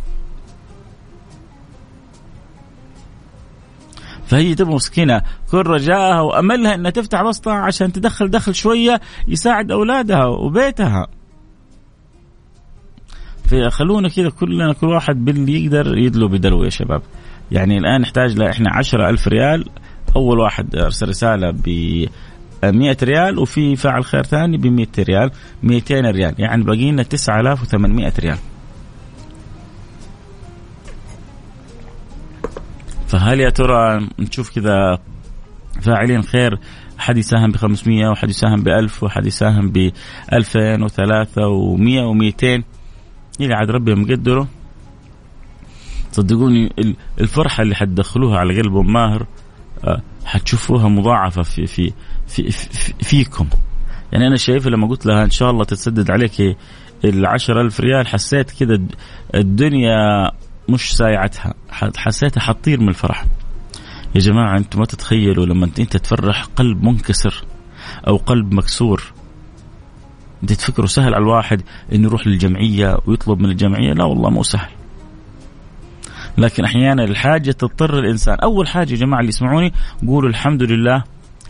[4.26, 5.22] فهي تبغى مسكينة.
[5.50, 11.06] كل رجائها وأملها إنها تفتح وسطها عشان تدخل دخل شوية يساعد أولادها وبيتها.
[13.50, 17.02] فخلونا كذا كلنا كل واحد باللي يقدر يدلو بدلو يا شباب.
[17.52, 19.66] يعني الآن نحتاج لا إحنا عشرة ألف ريال.
[20.16, 21.68] أول واحد أرسل رسالة ب
[22.64, 25.30] 100 ريال وفي فاعل خير ثاني ب 100 ريال.
[25.62, 26.34] 200 ريال.
[26.38, 28.38] يعني باقي لنا 9800 ريال.
[33.08, 34.98] فهل يا ترى نشوف كذا
[35.82, 36.58] فاعلين خير؟
[37.00, 39.90] أحد يساهم ب 500 وأحد يساهم ب 1000 وأحد يساهم ب
[40.32, 40.94] 2000 و3
[41.36, 42.62] و100 و200
[43.46, 44.48] إلى عاد ربي مقدره
[46.12, 46.72] صدقوني
[47.20, 49.26] الفرحة اللي حتدخلوها على قلب ماهر
[49.84, 51.92] آه، حتشوفوها مضاعفة في في
[52.26, 53.46] في, في فيكم.
[54.12, 56.40] يعني أنا شايفه لما قلت لها إن شاء الله تتسدد عليك
[57.04, 58.78] ال ألف ريال حسيت كذا
[59.34, 60.30] الدنيا
[60.68, 61.54] مش سايعتها.
[61.96, 63.24] حسيتها حتطير من الفرح.
[64.14, 67.44] يا جماعة أنتم ما تتخيلوا لما أنت تفرح قلب منكسر
[68.08, 69.02] أو قلب مكسور.
[70.42, 73.92] أنت تفكروا سهل على الواحد أنه يروح للجمعية ويطلب من الجمعية.
[73.92, 74.68] لا والله مو سهل.
[76.38, 78.38] لكن أحيانا الحاجة تضطر الإنسان.
[78.42, 79.72] أول حاجة يا جماعة اللي يسمعوني
[80.06, 81.04] قولوا الحمد لله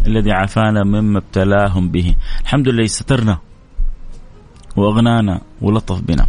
[0.07, 2.15] الذي عافانا مما ابتلاهم به.
[2.41, 3.39] الحمد لله سترنا
[4.77, 6.27] وأغنانا ولطف بنا.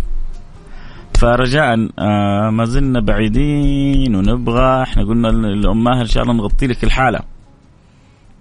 [1.20, 7.20] فرجاء آه ما زلنا بعيدين ونبغى إحنا قلنا لأمها إن شاء الله نغطي لك الحالة.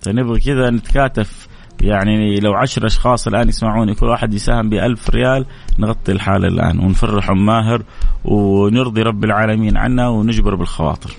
[0.00, 1.48] فنبغى كذا نتكاتف.
[1.80, 5.46] يعني لو عشر أشخاص الآن يسمعوني كل واحد يساهم بألف ريال
[5.78, 7.82] نغطي الحالة الآن ونفرح أم ماهر
[8.24, 11.10] ونرضي رب العالمين عنا ونجبر بالخواطر.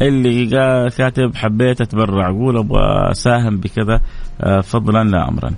[0.00, 0.46] اللي
[0.90, 4.00] كاتب حبيت أتبرع أقول أبغى أساهم بكذا
[4.40, 5.50] آه، فضلا لا امرا.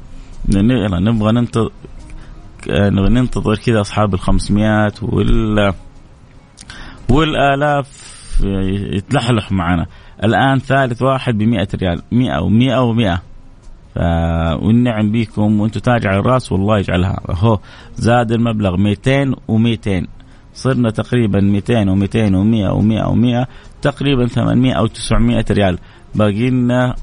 [1.01, 1.70] نبغى ننتظر
[3.09, 5.75] ننتظر كذا أصحاب ال 500 وال
[7.09, 8.16] والآلاف
[8.94, 9.87] يتلحلح معنا
[10.24, 13.18] الآن ثالث واحد ب 100 ريال 100 و100 و100
[13.94, 13.98] ف...
[14.62, 17.20] والنعم بكم وأنتم تاج على الرأس والله يجعلها.
[17.31, 17.59] هو
[17.94, 20.07] زاد المبلغ 200 و200
[20.55, 23.46] صرنا تقريبا 200 و200 و100 و100 و100
[23.83, 25.79] تقريبا 800 أو 900 ريال.
[26.14, 26.94] باقي لنا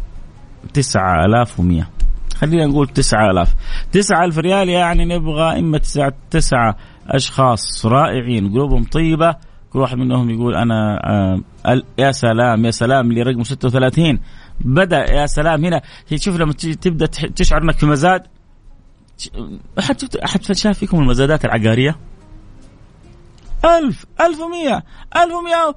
[0.73, 1.87] 9100
[2.35, 3.55] خلينا نقول 9000
[3.91, 6.75] 9000 ريال يعني نبغى إما تسعة تسعة
[7.07, 9.35] أشخاص رائعين قلوبهم طيبة
[9.73, 10.99] كل واحد منهم يقول أنا
[11.65, 14.19] آه يا سلام يا سلام اللي رقم 36
[14.59, 15.81] بدأ يا سلام هنا.
[16.15, 17.05] شوف لما تبدأ
[17.35, 18.23] تشعر إنك في مزاد
[19.79, 21.95] أحد أحد شاف فيكم المزادات العقارية؟
[23.65, 24.83] ألف ألف ومية
[25.17, 25.75] ألف ومية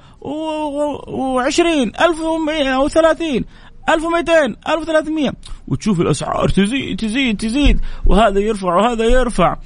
[1.08, 3.44] وعشرين ألف ومية وثلاثين
[3.88, 5.32] 1200 1300
[5.68, 7.80] وتشوف الأسعار تزيد تزيد تزيد.
[8.06, 9.56] وهذا يرفع وهذا يرفع.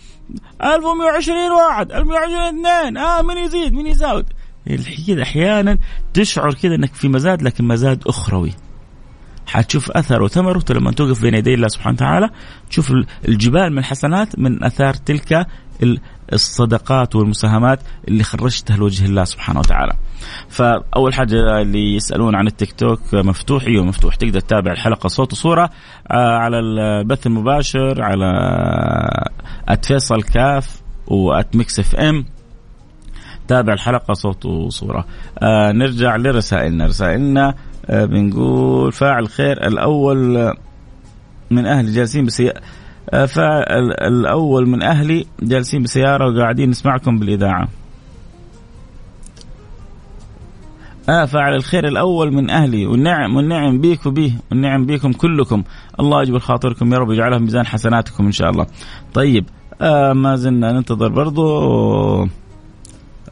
[0.62, 4.26] 1120 واحد 1120 اثنين آه من يزيد من يزود
[5.06, 5.78] كذا أحيانا
[6.14, 8.52] تشعر كذا إنك في مزاد لكن مزاد أخروي.
[9.46, 12.30] حتشوف أثر وثمره لما توقف بين يدي الله سبحانه وتعالى
[12.70, 12.92] تشوف
[13.28, 15.46] الجبال من الحسنات من أثار تلك
[16.32, 19.92] الصدقات والمساهمات اللي خرجتها لوجه الله سبحانه وتعالى.
[20.48, 24.14] فأول حاجة اللي يسألون عن التيك توك مفتوح؟ أيوه مفتوح.
[24.14, 25.70] تقدر تتابع الحلقة صوت وصورة
[26.10, 28.26] آه، على البث المباشر على
[29.74, 32.24] @فيصل كاف وات إف إم
[33.48, 35.04] تابع الحلقة صوت وصورة.
[35.38, 37.54] آه نرجع لرسائلنا، رسائلنا
[37.86, 40.54] آه بنقول فاعل خير الأول
[41.50, 42.60] من أهل جالسين بسيئة
[43.10, 47.68] آه، فالاول من أهلي جالسين بسيارة وقاعدين نسمعكم بالإذاعة.
[51.08, 55.62] آه فاعل الخير الأول من أهلي والنعم والنعم بيك وبيه والنعم بيكم كلكم
[56.00, 58.66] الله يجبر خاطركم يا رب يجعلها ميزان حسناتكم إن شاء الله
[59.14, 59.59] طيب آه
[60.12, 61.44] ما زلنا ننتظر برضو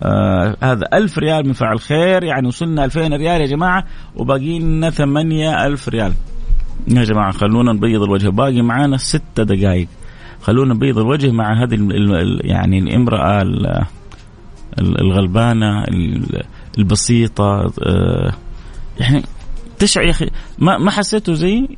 [0.03, 3.85] آه هذا ألف ريال من فاعل خير يعني وصلنا ألفين ريال يا جماعة
[4.17, 6.13] وباقي لنا ثمانية ألف ريال.
[6.89, 9.89] يا جماعة خلونا نبيض الوجه باقي معانا ستة دقائق
[10.43, 11.79] خلونا نبيض الوجه مع هذه
[12.41, 13.43] يعني الامرأة
[14.79, 15.85] الغلبانة
[16.79, 18.33] البسيطة آه،
[19.01, 19.23] يعني
[19.79, 21.69] تشعر يا أخي ما حسيته زي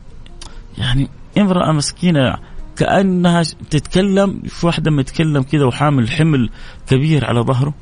[0.78, 2.36] يعني امرأة مسكينة.
[2.80, 6.50] كأنها تتكلم في واحدة متكلم كذا وحامل حمل
[6.86, 7.74] كبير على ظهره.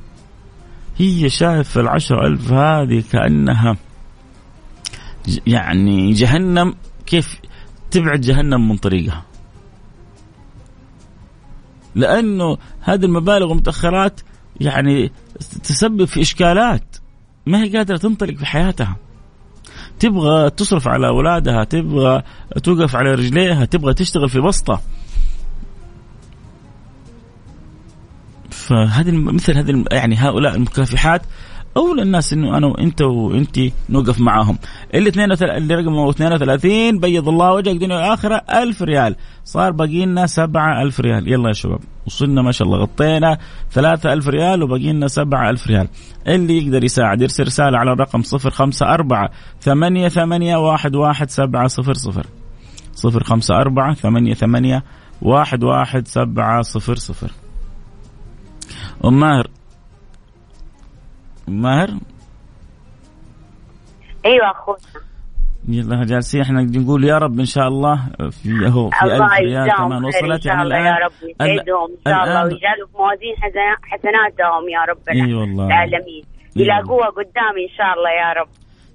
[0.96, 3.76] هي شايفة العشرة ألف هذه كأنها
[5.46, 6.74] يعني جهنم
[7.06, 7.40] كيف
[7.90, 9.24] تبعد جهنم من طريقها؟
[11.94, 14.20] لأنه هذه المبالغ والمتأخرات
[14.60, 15.12] يعني
[15.62, 16.96] تسبب في إشكالات
[17.46, 18.96] ما هي قادرة تنطلق في حياتها.
[20.00, 22.22] تبغى تصرف على أولادها تبغى
[22.62, 24.80] توقف على رجليها تبغى تشتغل في بسطة.
[28.50, 31.22] فهذه مثل هذه يعني هؤلاء المكافحات
[31.78, 33.58] اولى الناس إنه أنا وأنت وأنت
[33.90, 34.58] نوقف معاهم.
[34.94, 39.16] اللي 32 اللي رقمه 32 بيض الله وجهك دنيا وآخرة 1000 ريال.
[39.44, 41.32] صار باقي لنا 7000 ريال.
[41.32, 43.38] يلا يا شباب وصلنا ما شاء الله غطينا
[43.70, 45.88] 3000 ريال وباقي لنا 7000 ريال.
[46.26, 49.28] اللي يقدر يساعد يرسل رسالة على الرقم 054
[49.60, 52.26] 8 8 1 1 7 0 0
[53.04, 54.82] 054 8 8
[55.22, 57.30] 1 1 7 0 0
[59.04, 59.46] ام ماهر
[61.48, 61.88] ماهر؟
[64.26, 64.78] أيوه اخونا
[65.68, 67.96] يلا جالسين إحنا نقول يا رب إن شاء الله
[68.30, 70.46] في اهو في الله ألف ريال كمان وصلت.
[70.46, 74.98] يعني يا الان رب يسعدهم إن شاء الله ويجعلوا في موازين حسنا- حسناتهم يا رب
[75.28, 75.66] إي والله.
[75.66, 76.24] العالمين.
[76.56, 78.48] يلاقوها قدامي إن شاء الله يا رب.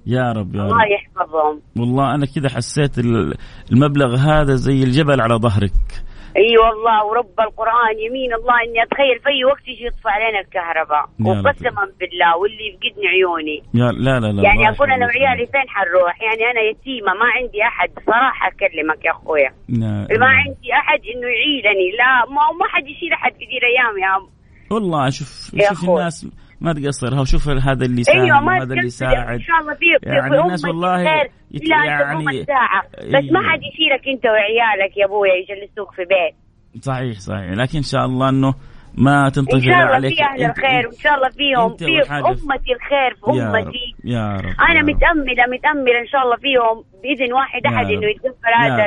[0.06, 0.70] يا رب يا رب.
[0.70, 1.60] الله يحفظهم.
[1.78, 3.34] والله أنا كذا حسيت ال-
[3.72, 6.03] المبلغ هذا زي الجبل على ظهرك.
[6.36, 11.04] اي والله ورب القرآن يمين الله إني أتخيل في أي وقت يجي يطفى علينا الكهرباء.
[11.26, 13.58] وقسما بالله واللي يفقدني عيوني.
[13.80, 15.06] يا لا لا لا يعني اكون أنا.
[15.06, 17.90] وعيالي فين حنروح؟ يعني أنا يتيمة ما عندي أحد.
[18.06, 19.50] صراحة أكلمك يا أخويا.
[20.22, 21.88] ما عندي أحد إنه يعيلني.
[22.00, 24.24] لا ما ما حد يشيل أحد في ذي الأيام يا عم
[24.70, 25.30] والله شوف
[25.68, 25.90] شوف.
[25.90, 26.26] الناس
[26.64, 27.20] ما تقصر.
[27.20, 30.40] ها شوف هذا اللي يساعد أيوه ما وهذا اللي يساعد إن شاء الله في يعني
[30.40, 32.24] الناس والله الخير يت- أن يعني-
[33.14, 33.50] بس ما أيوة.
[33.50, 36.84] حد يشيلك أنت وعيالك يا ابويا يجلسوك في بيت.
[36.84, 37.50] صحيح صحيح.
[37.50, 38.54] لكن إن شاء الله إنه
[38.98, 40.14] ما إن تنطفي شاء الله عليك.
[40.14, 41.68] في أهل الخير وان شاء الله فيهم.
[41.76, 44.90] في أمتي الخير في يا رب امتي يا رب أنا يا رب.
[44.90, 46.76] متأملة متأملة إن شاء الله فيهم.
[47.02, 47.86] بإذن واحد أحد.
[47.86, 48.86] إنه يتقبل هذا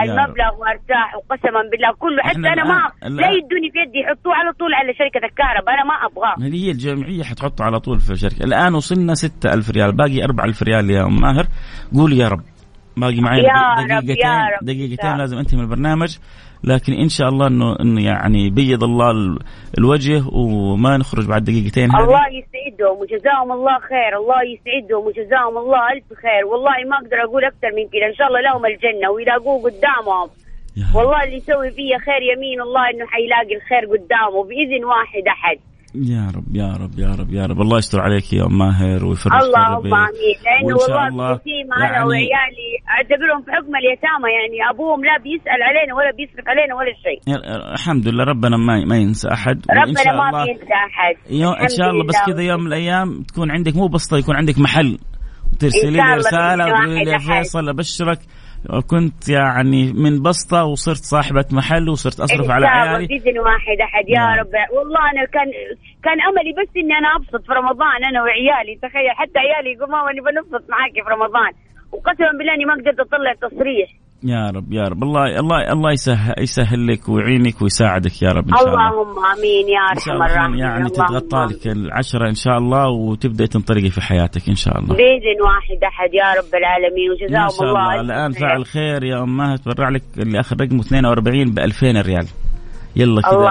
[0.00, 1.92] المبلغ وأرتاح وقسما بالله.
[1.98, 3.30] كله حتى أنا ما لا.
[3.30, 5.74] يدوني في يدي يحطوه على طول على شركة الكهرباء.
[5.74, 6.54] أنا ما أبغاه.
[6.54, 9.92] هي الجمعية حتحطه على طول في الشركة الآن وصلنا ستة ألف ريال.
[9.92, 11.46] باقي أربعة ألف ريال يا أم ماهر.
[11.94, 12.42] قولي يا رب.
[12.96, 14.66] باقي معي رب، دقيقتين رب.
[14.66, 16.18] دقيقتين لازم أنتهي من البرنامج.
[16.64, 19.38] لكن إن شاء الله إنه إنه يعني بيض الله ال-
[19.78, 22.04] الوجه وما نخرج بعد دقيقتين هذه.
[22.04, 24.12] الله يسعدهم وجزاهم الله خير.
[24.20, 26.42] الله يسعدهم وجزاهم الله ألف خير.
[26.50, 29.10] والله ما أقدر أقول أكثر من كذا إن شاء الله لهم الجنة.
[29.10, 30.28] ويلاقوه قدامهم.
[30.94, 35.58] والله اللي يسوي فيا خير يمين الله إنه حيلاقي الخير قدامه بإذن واحد أحد.
[36.04, 39.32] يا رب يا رب يا رب يا رب الله يستر عليك يا أم ماهر ويفرج
[39.32, 39.94] اللهم.
[39.94, 45.60] آمين لأنه والله الله أنا يعني- وعيالي اعتبرهم في حكم اليتامى يعني أبوهم لا بيسأل
[45.68, 47.18] علينا ولا بيصرف علينا ولا شيء
[47.74, 51.90] الحمد لله ربنا ما ما ينسى وإن ربنا ما الله بينسى أحد يوم إن شاء
[51.90, 52.14] الله بس.
[52.26, 54.98] كذا يوم من الأيام تكون عندك مو بسطة يكون عندك محل
[55.52, 57.18] وترسلي لي رسالة وتقولي لي.
[57.18, 58.18] فيصل أبشرك
[58.90, 63.06] كنت يعني من بسطة وصرت صاحبة محل وصرت أصرف إن على عيالي.
[63.06, 64.38] باذن واحد أحد يا نعم.
[64.38, 64.54] رب.
[64.76, 65.48] والله أنا كان
[66.04, 68.74] كان أملي بس إني أنا أبسط في رمضان أنا وعيالي.
[68.82, 71.52] تخيل حتى عيالي يقولوا ماما نبغى نبسط معاكي في رمضان.
[71.92, 73.88] وقسما بالله أني ما قدرت أطلع تصريح.
[74.24, 75.02] يا رب يا رب.
[75.02, 78.88] الله الله الله يسهل, يسهل لك ويعينك ويساعدك يا رب إن شاء الله.
[78.88, 80.58] اللهم آمين يا إن أرحم الله الراحمين.
[80.58, 81.46] يعني تتغطى.
[81.50, 84.94] لك العشرة إن شاء الله وتبدأ تنطلقي في حياتك إن شاء الله.
[84.94, 87.10] بإذن واحد أحد يا رب العالمين.
[87.10, 88.00] وجزاهم شاء الله الله.
[88.00, 88.32] الآن.
[88.32, 89.04] فعل خير.
[89.04, 92.26] يا امها تبرع لك اللي اخر رقمه 42 ب 2000 ريال.
[92.96, 93.30] يلا كذا.
[93.30, 93.50] الله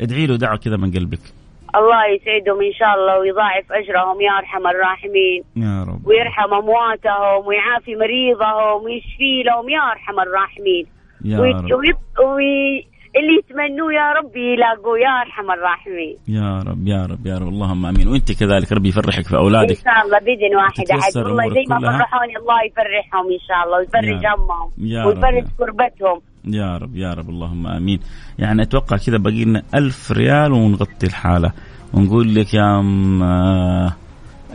[0.00, 1.41] ادعي له دعوة كذا من قلبك.
[1.76, 5.44] الله يسعدهم إن شاء الله ويضاعف أجرهم يا أرحم الراحمين.
[5.56, 6.06] يا رب.
[6.06, 10.86] ويرحم أمواتهم ويعافي مريضهم ويشفي لهم يا أرحم الراحمين.
[11.24, 11.50] يا وي...
[11.50, 12.86] رب وي...
[13.16, 16.16] اللي يتمنوه يا رب يلاقوه يا أرحم الراحمين.
[16.28, 17.48] يا رب يا رب يا رب.
[17.48, 18.08] اللهم آمين.
[18.08, 21.78] وأنت كذلك ربي يفرحك في إن اولادك شاء الله بإذن واحد احد والله زي ما.
[21.78, 24.26] فرحوني الله يفرحهم إن شاء الله ويفرج.
[24.26, 24.70] همهم
[25.00, 25.06] رب.
[25.06, 27.28] ويفرج كربتهم يا رب يا رب.
[27.30, 28.00] اللهم آمين.
[28.38, 31.52] يعني أتوقع كذا باقي لنا 1000 ريال ونغطي الحالة.
[31.94, 33.92] ونقول لك يا أم آه،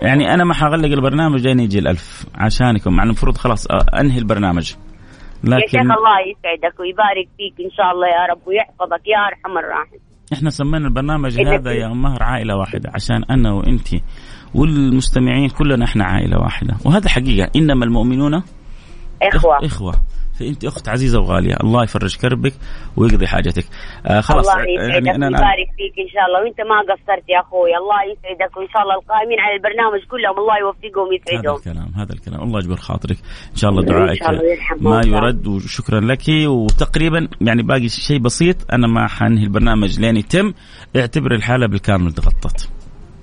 [0.02, 2.26] يعني أنا ما حغلق البرنامج لين يجي الألف.
[2.36, 2.94] عشانكم.
[2.96, 4.74] مع المفروض خلاص آه، أنهي البرنامج.
[5.44, 9.58] يا شيخ لكن الله يسعدك ويبارك فيك إن شاء الله يا رب ويحفظك يا أرحم
[9.58, 10.02] الراحمين.
[10.34, 13.88] إحنا سمينا البرنامج هذا يا مهر عائلة واحدة عشان أنا وانت
[14.56, 17.52] والمستمعين كلنا إحنا عائلة واحدة وهذا حقيقة.
[17.56, 18.44] إنما المؤمنون
[19.24, 19.58] إخوة.
[19.66, 19.94] إخوة.
[20.40, 22.54] فأنت أخت عزيزة وغالية الله يفرج كربك
[22.98, 23.66] ويقضي حاجتك.
[24.06, 26.44] آه خلاص الله يسعدك يعني أنا ويبارك فيك إن شاء الله.
[26.44, 28.58] وأنت ما قصرت يا أخوي الله يسعدك.
[28.58, 31.56] وإن شاء الله القائمين على البرنامج كلهم الله يوفقهم ويسعدهم.
[31.56, 32.42] هذا الكلام هذا الكلام.
[32.44, 33.18] الله يجبر خاطرك.
[33.52, 34.24] إن شاء الله دعائك
[34.82, 36.26] ما يرد وشكرا لك.
[36.48, 40.54] وتقريبا يعني باقي شيء بسيط أنا ما حنهي البرنامج لين يتم.
[40.96, 42.77] اعتبر الحالة بالكامل تغطت.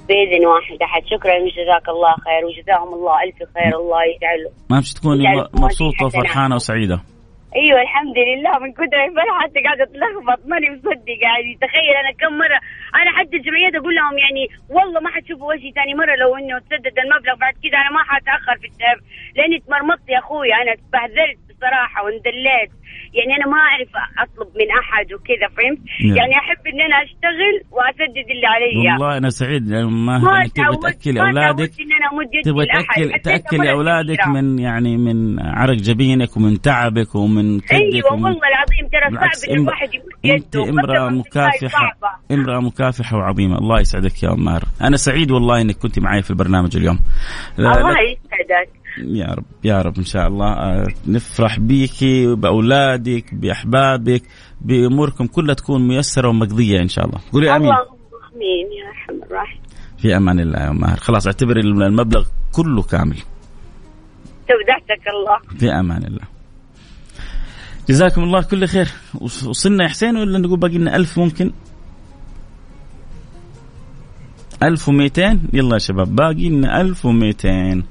[0.08, 3.72] باذن واحد احد شكرا جزاك الله خير وجزاهم الله ألف خير.
[3.80, 4.50] الله يجعله.
[4.70, 5.24] ما مش تكوني
[5.62, 7.00] مبسوطة وفرحانه وسعيدة.
[7.56, 8.58] أيوه الحمد لله.
[8.58, 11.50] من كثر الفرحة حتى قاعدة أتلخبط ماني مصدق يعني.
[11.64, 12.58] تخيل أنا كم مرة
[13.00, 16.96] أنا حتى الجمعيات أقول لهم يعني والله ما حتشوفوا وجهي ثاني مرة لو إنه تسدد
[17.04, 18.98] المبلغ بعد كذا أنا ما حأتأخر في التعب
[19.36, 22.70] لأني تمرمطت يا أخوي أنا تبهدلت بصراحه واندليت.
[23.14, 23.90] يعني أنا ما أعرف
[24.22, 26.16] أطلب من أحد وكذا فهمت؟ نعم.
[26.16, 28.92] يعني أحب إن أنا أشتغل وأسدد اللي علي.
[28.92, 29.70] والله أنا سعيد.
[29.70, 31.70] يعني ما, ما تبغى تاكلي أولادك؟
[32.44, 38.24] تبغى تاكل تاكلي أولادك من يعني من عرق جبينك ومن تعبك ومن كدك أيوه ومن
[38.24, 41.96] والله العظيم ترى صعب إن الواحد يمد إنت امرأة مكافحه
[42.30, 43.58] امرأة مكافحة وعظيمة.
[43.58, 44.48] الله يسعدك يا ام
[44.82, 46.98] أنا سعيد والله إنك كنت معي في البرنامج اليوم.
[47.58, 48.83] الله يسعدك.
[48.98, 52.04] يا رب يا رب إن شاء الله آه، نفرح بيك
[52.38, 54.22] بأولادك بأحبابك
[54.60, 57.20] بأموركم كلها تكون ميسرة ومقضية إن شاء الله.
[57.32, 57.72] قولي آمين.
[57.72, 59.60] آمين يا أرحم الراحمين.
[59.98, 60.96] في أمان الله يا ماهر.
[60.96, 63.16] خلاص اعتبري المبلغ كله كامل.
[64.48, 65.58] تودعتك الله.
[65.58, 66.24] في أمان الله.
[67.88, 68.88] جزاكم الله كل خير.
[69.20, 71.52] وصلنا يا حسين ولا نقول باقي لنا 1000 ممكن؟
[74.62, 77.82] 1200 يلا يا شباب باقي لنا 1200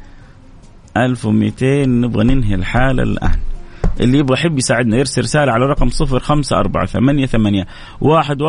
[0.97, 3.39] 1200 نبغى ننهي الحالة الآن.
[4.01, 7.67] اللي يبغى يحب يساعدنا يرسل رسالة على رقم صفر خمسة أربعة ثمانية ثمانية
[8.01, 8.41] واحد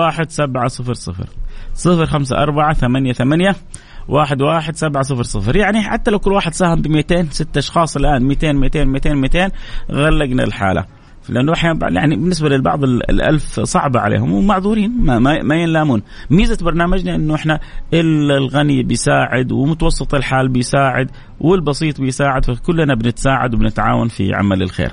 [5.25, 9.15] صفر يعني حتى لو كل واحد ساهم ب 200 ست أشخاص الآن 200 200 200
[9.15, 9.51] 200
[9.91, 10.85] غلقنا الحالة.
[11.29, 16.03] لأنه أحيانا يعني بالنسبة للبعض الألف صعبة عليهم ومعذورين ما, ما, ما ينلامون.
[16.31, 17.61] ميزة برنامجنا إنه إحنا
[17.95, 21.11] الغني بيساعد ومتوسط الحال بيساعد
[21.41, 24.93] والبسيط بيساعد فكلنا بنتساعد وبنتعاون في عمل الخير.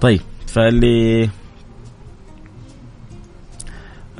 [0.00, 1.28] طيب فاللي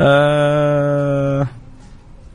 [0.01, 1.47] آه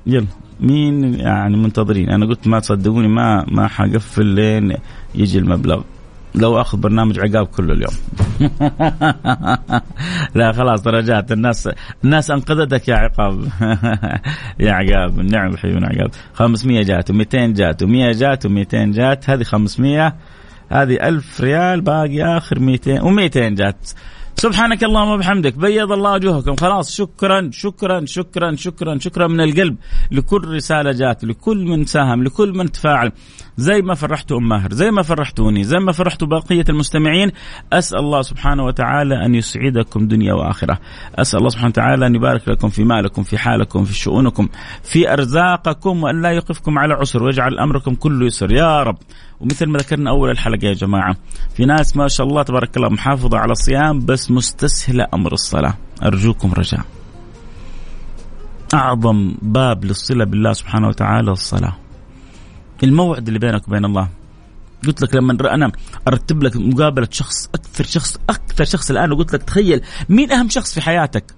[0.08, 0.28] يلا.
[0.60, 4.76] مين يعني منتظرين؟ أنا قلت ما تصدقوني ما ما حقفل لين
[5.16, 5.82] يجي المبلغ.
[6.36, 7.94] لو أخذ برنامج عقاب كله اليوم.
[10.36, 11.70] لا خلاص درجات الناس
[12.04, 13.48] الناس أنقذتك يا عقاب.
[14.60, 16.12] يا عقاب النعم الحيون عقاب.
[16.34, 19.30] 500 جات و200 جات و100 جات و200 جات.
[19.30, 20.16] هذه 500
[20.70, 23.90] هذه 1000 ريال باقي آخر 200 و200 جات.
[24.44, 26.56] سبحانك اللهم وبحمدك بيض الله وجوهكم.
[26.56, 29.76] خلاص شكرا شكرا شكرا شكرا شكرا من القلب.
[30.12, 33.12] لكل رسالة جات لكل من ساهم لكل من تفاعل.
[33.58, 37.32] زي ما فرحتوا أم ماهر زي ما فرحتوني زي ما فرحتوا بقية المستمعين
[37.74, 40.80] أسأل الله سبحانه وتعالى أن يسعدكم دنيا وآخرة.
[41.16, 44.50] أسأل الله سبحانه وتعالى أن يبارك لكم في مالكم في حالكم في شؤونكم
[44.84, 48.52] في أرزاقكم وأن لا يقفكم على عسر ويجعل أمركم كله يسر.
[48.52, 48.98] يا رب.
[49.44, 51.16] ومثل ما ذكرنا أول الحلقة يا جماعة
[51.56, 55.78] في ناس ما شاء الله تبارك الله محافظة على الصيام بس مستسهلة أمر الصلاة.
[56.04, 56.86] أرجوكم رجاء.
[58.74, 61.76] أعظم باب للصلة بالله سبحانه وتعالى الصلاة.
[62.84, 64.10] الموعد اللي بينك وبين الله.
[64.88, 65.72] قلت لك لما أنا
[66.08, 70.74] أرتب لك مقابلة شخص أكثر شخص أكثر شخص الآن وقلت لك تخيل مين أهم شخص
[70.74, 71.36] في حياتك؟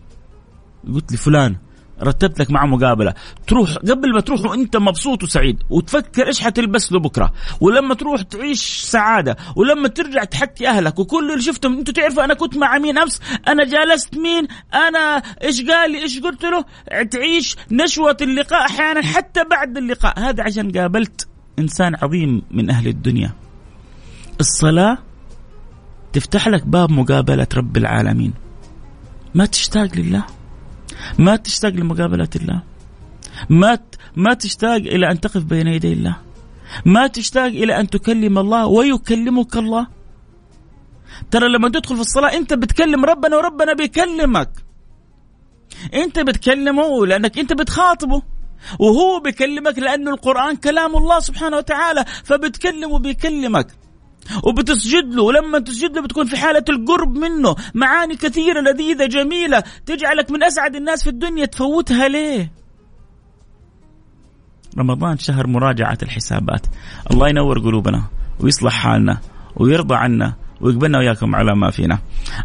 [0.93, 1.55] قلت لي فلان.
[2.03, 3.13] رتبت لك معه مقابلة.
[3.47, 5.63] تروح قبل ما تروح وانت مبسوط وسعيد.
[5.69, 7.33] وتفكر إيش حتلبس له بكرة.
[7.61, 9.37] ولما تروح تعيش سعادة.
[9.55, 10.99] ولما ترجع تحكي أهلك.
[10.99, 15.65] وكل اللي شفتهم أنتوا تعرفوا أنا كنت مع مين أمس؟ أنا جالست مين؟ أنا إيش
[15.65, 16.65] قال لي؟ إيش قلت له؟
[17.03, 20.19] تعيش نشوة اللقاء أحيانا حتى بعد اللقاء.
[20.19, 21.27] هذا عشان قابلت
[21.59, 23.31] إنسان عظيم من أهل الدنيا.
[24.39, 24.97] الصلاة
[26.13, 28.33] تفتح لك باب مقابلة رب العالمين.
[29.35, 30.25] ما تشتاق لله.
[31.19, 32.61] ما تشتاق لمقابلة الله.
[33.49, 33.79] ما
[34.15, 36.15] ما تشتاق إلى أن تقف بين يدي الله.
[36.85, 39.87] ما تشتاق إلى أن تكلم الله ويكلمك الله.
[41.31, 44.49] ترى لما تدخل في الصلاة أنت بتكلم ربنا وربنا بيكلمك.
[45.93, 48.21] أنت بتكلمه لأنك أنت بتخاطبه.
[48.79, 53.67] وهو بيكلمك لأنه القرآن كلام الله سبحانه وتعالى فبتكلمه بيكلمك.
[54.43, 57.55] وبتسجد له ولما تسجد له بتكون في حالة القرب منه.
[57.73, 59.63] معاني كثيرة لذيذة جميلة.
[59.85, 61.45] تجعلك من أسعد الناس في الدنيا.
[61.45, 62.51] تفوتها ليه؟
[64.77, 66.65] رمضان شهر مراجعة الحسابات.
[67.11, 68.03] الله ينور قلوبنا
[68.39, 69.17] ويصلح حالنا
[69.55, 70.44] ويرضى عنا.
[70.61, 71.99] ويقبلنا وياكم على ما فينا.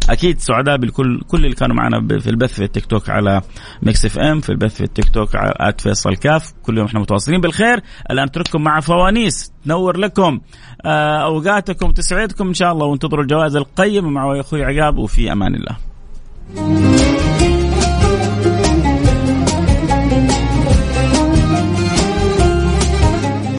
[0.09, 3.41] أكيد سعداء بالكل كل اللي كانوا معنا في البث في التيك توك على
[3.83, 6.53] Mix FM في البث في التيك توك على فيصل كاف.
[6.63, 7.81] كل يوم إحنا متواصلين بالخير.
[8.11, 10.39] الآن أترككم مع فوانيس تنور لكم
[10.85, 14.09] آه، أوقاتكم تسعدكم إن شاء الله وانتظروا الجوائز القيمة.
[14.09, 17.10] مع أخوي عقاب وفي أمان الله.